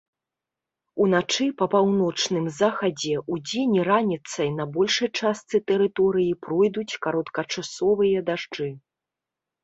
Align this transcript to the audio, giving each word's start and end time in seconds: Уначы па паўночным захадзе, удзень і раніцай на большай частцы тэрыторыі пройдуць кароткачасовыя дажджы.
Уначы 1.03 1.45
па 1.59 1.65
паўночным 1.73 2.45
захадзе, 2.59 3.11
удзень 3.35 3.73
і 3.79 3.83
раніцай 3.89 4.49
на 4.59 4.65
большай 4.77 5.09
частцы 5.19 5.57
тэрыторыі 5.73 6.33
пройдуць 6.47 6.93
кароткачасовыя 7.07 8.19
дажджы. 8.31 8.71